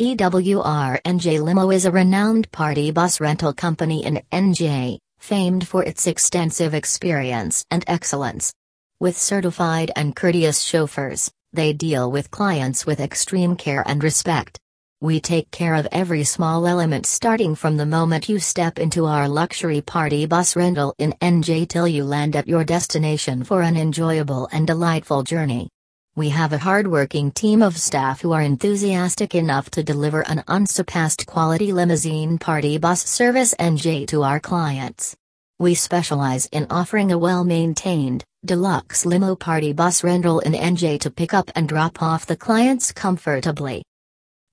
EWR 0.00 0.98
NJ 1.02 1.42
Limo 1.42 1.70
is 1.70 1.84
a 1.84 1.90
renowned 1.90 2.50
party 2.50 2.90
bus 2.90 3.20
rental 3.20 3.52
company 3.52 4.02
in 4.02 4.22
NJ, 4.32 4.98
famed 5.18 5.68
for 5.68 5.84
its 5.84 6.06
extensive 6.06 6.72
experience 6.72 7.66
and 7.70 7.84
excellence. 7.86 8.50
With 8.98 9.18
certified 9.18 9.90
and 9.94 10.16
courteous 10.16 10.62
chauffeurs, 10.62 11.30
they 11.52 11.74
deal 11.74 12.10
with 12.10 12.30
clients 12.30 12.86
with 12.86 12.98
extreme 12.98 13.56
care 13.56 13.84
and 13.86 14.02
respect. 14.02 14.58
We 15.02 15.20
take 15.20 15.50
care 15.50 15.74
of 15.74 15.86
every 15.92 16.24
small 16.24 16.66
element 16.66 17.04
starting 17.04 17.54
from 17.54 17.76
the 17.76 17.84
moment 17.84 18.26
you 18.26 18.38
step 18.38 18.78
into 18.78 19.04
our 19.04 19.28
luxury 19.28 19.82
party 19.82 20.24
bus 20.24 20.56
rental 20.56 20.94
in 20.96 21.12
NJ 21.20 21.68
till 21.68 21.86
you 21.86 22.04
land 22.04 22.36
at 22.36 22.48
your 22.48 22.64
destination 22.64 23.44
for 23.44 23.60
an 23.60 23.76
enjoyable 23.76 24.48
and 24.50 24.66
delightful 24.66 25.24
journey. 25.24 25.68
We 26.16 26.30
have 26.30 26.52
a 26.52 26.58
hardworking 26.58 27.30
team 27.30 27.62
of 27.62 27.78
staff 27.78 28.20
who 28.20 28.32
are 28.32 28.42
enthusiastic 28.42 29.36
enough 29.36 29.70
to 29.70 29.84
deliver 29.84 30.22
an 30.22 30.42
unsurpassed 30.48 31.24
quality 31.24 31.72
limousine 31.72 32.36
party 32.36 32.78
bus 32.78 33.04
service 33.06 33.54
NJ 33.60 34.08
to 34.08 34.24
our 34.24 34.40
clients. 34.40 35.14
We 35.60 35.76
specialize 35.76 36.46
in 36.46 36.66
offering 36.68 37.12
a 37.12 37.18
well 37.18 37.44
maintained, 37.44 38.24
deluxe 38.44 39.06
limo 39.06 39.36
party 39.36 39.72
bus 39.72 40.02
rental 40.02 40.40
in 40.40 40.52
NJ 40.52 40.98
to 41.00 41.12
pick 41.12 41.32
up 41.32 41.48
and 41.54 41.68
drop 41.68 42.02
off 42.02 42.26
the 42.26 42.36
clients 42.36 42.90
comfortably. 42.90 43.84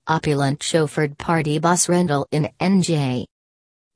Opulent 0.06 0.60
chauffeured 0.60 1.18
party 1.18 1.58
bus 1.58 1.88
rental 1.88 2.28
in 2.30 2.50
NJ. 2.60 3.26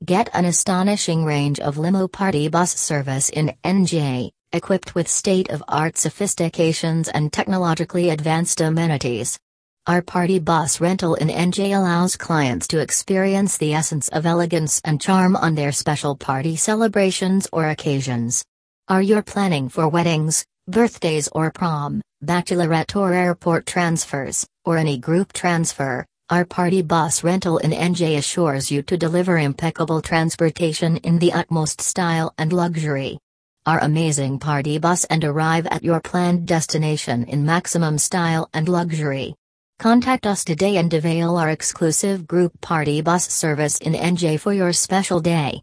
Get 0.03 0.29
an 0.33 0.43
astonishing 0.43 1.23
range 1.23 1.61
of 1.61 1.77
limo 1.77 2.09
party 2.09 2.49
bus 2.49 2.75
service 2.75 3.29
in 3.29 3.53
NJ 3.63 4.31
equipped 4.53 4.93
with 4.93 5.07
state-of-art 5.07 5.97
sophistications 5.97 7.09
and 7.09 7.33
technologically 7.33 8.11
advanced 8.11 8.61
amenities. 8.61 9.39
Our 9.87 10.03
party 10.03 10.37
bus 10.37 10.79
rental 10.79 11.15
in 11.15 11.27
NJ 11.27 11.75
allows 11.75 12.15
clients 12.15 12.67
to 12.67 12.79
experience 12.79 13.57
the 13.57 13.73
essence 13.73 14.09
of 14.09 14.27
elegance 14.27 14.79
and 14.85 15.01
charm 15.01 15.35
on 15.35 15.55
their 15.55 15.71
special 15.71 16.15
party 16.15 16.55
celebrations 16.55 17.47
or 17.51 17.67
occasions. 17.67 18.45
Are 18.87 19.01
you 19.01 19.21
planning 19.23 19.69
for 19.69 19.89
weddings, 19.89 20.45
birthdays 20.67 21.27
or 21.29 21.51
prom, 21.51 22.01
bachelorette 22.23 22.95
or 22.95 23.11
airport 23.11 23.65
transfers, 23.65 24.45
or 24.65 24.77
any 24.77 24.99
group 24.99 25.33
transfer? 25.33 26.05
Our 26.29 26.45
party 26.45 26.83
bus 26.83 27.23
rental 27.23 27.57
in 27.57 27.71
NJ 27.71 28.17
assures 28.17 28.71
you 28.71 28.83
to 28.83 28.97
deliver 28.97 29.37
impeccable 29.37 30.01
transportation 30.01 30.97
in 30.97 31.19
the 31.19 31.33
utmost 31.33 31.81
style 31.81 32.33
and 32.37 32.53
luxury 32.53 33.19
our 33.65 33.79
amazing 33.79 34.39
party 34.39 34.77
bus 34.77 35.05
and 35.05 35.23
arrive 35.23 35.65
at 35.67 35.83
your 35.83 36.01
planned 36.01 36.45
destination 36.45 37.23
in 37.25 37.45
maximum 37.45 37.97
style 37.97 38.49
and 38.53 38.67
luxury. 38.67 39.35
Contact 39.79 40.25
us 40.27 40.43
today 40.43 40.77
and 40.77 40.93
avail 40.93 41.37
our 41.37 41.49
exclusive 41.49 42.27
group 42.27 42.51
party 42.61 43.01
bus 43.01 43.27
service 43.27 43.77
in 43.79 43.93
NJ 43.93 44.39
for 44.39 44.53
your 44.53 44.73
special 44.73 45.19
day. 45.19 45.61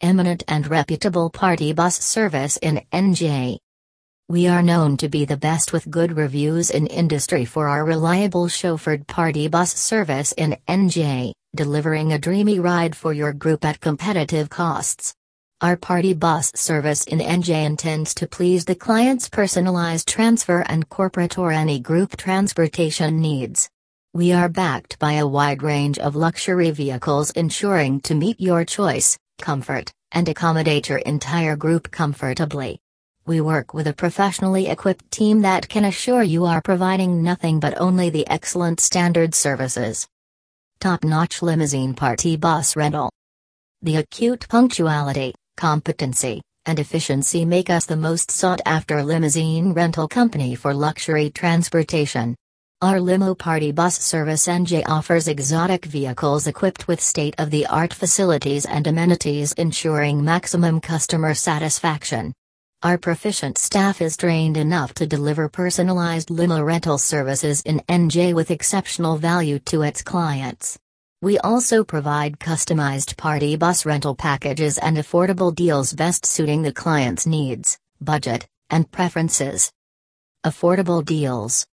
Eminent 0.00 0.42
and 0.48 0.66
reputable 0.68 1.28
party 1.28 1.72
bus 1.72 1.98
service 2.02 2.56
in 2.58 2.80
NJ. 2.92 3.58
We 4.30 4.46
are 4.46 4.62
known 4.62 4.96
to 4.98 5.08
be 5.08 5.24
the 5.24 5.36
best 5.36 5.72
with 5.72 5.90
good 5.90 6.16
reviews 6.16 6.70
in 6.70 6.86
industry 6.86 7.44
for 7.44 7.68
our 7.68 7.84
reliable 7.84 8.46
chauffeured 8.46 9.06
party 9.06 9.48
bus 9.48 9.74
service 9.74 10.32
in 10.32 10.56
NJ, 10.68 11.32
delivering 11.54 12.12
a 12.12 12.18
dreamy 12.18 12.60
ride 12.60 12.94
for 12.94 13.12
your 13.12 13.32
group 13.32 13.64
at 13.64 13.80
competitive 13.80 14.50
costs. 14.50 15.14
Our 15.60 15.76
party 15.76 16.14
bus 16.14 16.52
service 16.54 17.02
in 17.02 17.18
NJ 17.18 17.64
intends 17.64 18.14
to 18.14 18.28
please 18.28 18.64
the 18.64 18.76
client's 18.76 19.28
personalized 19.28 20.06
transfer 20.06 20.60
and 20.68 20.88
corporate 20.88 21.36
or 21.36 21.50
any 21.50 21.80
group 21.80 22.16
transportation 22.16 23.20
needs. 23.20 23.68
We 24.14 24.30
are 24.30 24.48
backed 24.48 25.00
by 25.00 25.14
a 25.14 25.26
wide 25.26 25.64
range 25.64 25.98
of 25.98 26.14
luxury 26.14 26.70
vehicles 26.70 27.32
ensuring 27.32 28.02
to 28.02 28.14
meet 28.14 28.40
your 28.40 28.64
choice, 28.64 29.18
comfort, 29.40 29.92
and 30.12 30.28
accommodate 30.28 30.88
your 30.88 30.98
entire 30.98 31.56
group 31.56 31.90
comfortably. 31.90 32.78
We 33.26 33.40
work 33.40 33.74
with 33.74 33.88
a 33.88 33.92
professionally 33.92 34.68
equipped 34.68 35.10
team 35.10 35.42
that 35.42 35.68
can 35.68 35.86
assure 35.86 36.22
you 36.22 36.44
are 36.44 36.62
providing 36.62 37.24
nothing 37.24 37.58
but 37.58 37.80
only 37.80 38.10
the 38.10 38.28
excellent 38.28 38.78
standard 38.78 39.34
services. 39.34 40.06
Top 40.78 41.02
notch 41.02 41.42
limousine 41.42 41.94
party 41.94 42.36
bus 42.36 42.76
rental. 42.76 43.10
The 43.82 43.96
acute 43.96 44.48
punctuality, 44.48 45.34
competency, 45.58 46.40
and 46.66 46.78
efficiency 46.78 47.44
make 47.44 47.68
us 47.68 47.84
the 47.84 47.96
most 47.96 48.30
sought 48.30 48.60
after 48.64 49.02
limousine 49.02 49.74
rental 49.74 50.08
company 50.08 50.54
for 50.54 50.72
luxury 50.72 51.28
transportation. 51.28 52.34
Our 52.80 53.00
limo 53.00 53.34
party 53.34 53.72
bus 53.72 53.98
service 54.00 54.46
NJ 54.46 54.84
offers 54.86 55.26
exotic 55.26 55.84
vehicles 55.84 56.46
equipped 56.46 56.86
with 56.86 57.00
state 57.00 57.34
of 57.36 57.50
the 57.50 57.66
art 57.66 57.92
facilities 57.92 58.66
and 58.66 58.86
amenities, 58.86 59.52
ensuring 59.54 60.24
maximum 60.24 60.80
customer 60.80 61.34
satisfaction. 61.34 62.32
Our 62.84 62.96
proficient 62.96 63.58
staff 63.58 64.00
is 64.00 64.16
trained 64.16 64.56
enough 64.56 64.94
to 64.94 65.08
deliver 65.08 65.48
personalized 65.48 66.30
limo 66.30 66.62
rental 66.62 66.98
services 66.98 67.62
in 67.62 67.80
NJ 67.88 68.32
with 68.32 68.52
exceptional 68.52 69.16
value 69.16 69.58
to 69.70 69.82
its 69.82 70.02
clients. 70.02 70.78
We 71.20 71.36
also 71.38 71.82
provide 71.82 72.38
customized 72.38 73.16
party 73.16 73.56
bus 73.56 73.84
rental 73.84 74.14
packages 74.14 74.78
and 74.78 74.96
affordable 74.96 75.52
deals 75.52 75.92
best 75.92 76.24
suiting 76.24 76.62
the 76.62 76.72
client's 76.72 77.26
needs, 77.26 77.76
budget, 78.00 78.46
and 78.70 78.88
preferences. 78.92 79.72
Affordable 80.46 81.04
deals. 81.04 81.66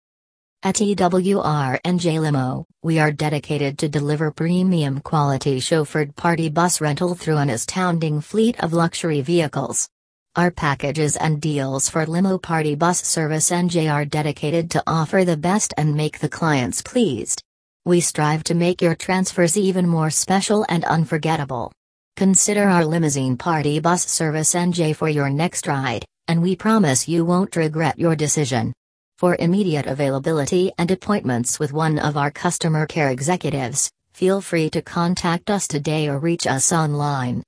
At 0.63 0.77
EWR 0.77 1.79
NJ 1.83 2.19
Limo, 2.19 2.65
we 2.81 2.97
are 2.97 3.11
dedicated 3.11 3.77
to 3.77 3.87
deliver 3.87 4.31
premium 4.31 4.99
quality 5.01 5.59
chauffeured 5.59 6.15
party 6.15 6.49
bus 6.49 6.81
rental 6.81 7.13
through 7.13 7.37
an 7.37 7.51
astounding 7.51 8.21
fleet 8.21 8.59
of 8.63 8.73
luxury 8.73 9.21
vehicles. 9.21 9.87
Our 10.35 10.49
packages 10.49 11.17
and 11.17 11.39
deals 11.39 11.87
for 11.87 12.07
limo 12.07 12.39
party 12.39 12.73
bus 12.73 13.05
service 13.05 13.51
NJ 13.51 13.93
are 13.93 14.05
dedicated 14.05 14.71
to 14.71 14.83
offer 14.87 15.23
the 15.23 15.37
best 15.37 15.71
and 15.77 15.95
make 15.95 16.17
the 16.17 16.29
clients 16.29 16.81
pleased. 16.81 17.44
We 17.87 18.01
strive 18.01 18.43
to 18.45 18.55
make 18.55 18.81
your 18.81 18.95
transfers 18.95 19.55
even 19.55 19.87
more 19.87 20.09
special 20.09 20.65
and 20.67 20.83
unforgettable. 20.85 21.71
Consider 22.15 22.67
our 22.67 22.83
limousine 22.83 23.37
party 23.37 23.79
bus 23.79 24.09
service 24.09 24.55
NJ 24.55 24.95
for 24.95 25.07
your 25.07 25.29
next 25.29 25.67
ride, 25.67 26.03
and 26.27 26.41
we 26.41 26.55
promise 26.55 27.07
you 27.07 27.23
won't 27.23 27.55
regret 27.55 27.99
your 27.99 28.15
decision. 28.15 28.73
For 29.19 29.35
immediate 29.35 29.85
availability 29.85 30.71
and 30.79 30.89
appointments 30.89 31.59
with 31.59 31.73
one 31.73 31.99
of 31.99 32.17
our 32.17 32.31
customer 32.31 32.87
care 32.87 33.11
executives, 33.11 33.91
feel 34.13 34.41
free 34.41 34.71
to 34.71 34.81
contact 34.81 35.51
us 35.51 35.67
today 35.67 36.07
or 36.09 36.17
reach 36.17 36.47
us 36.47 36.73
online. 36.73 37.43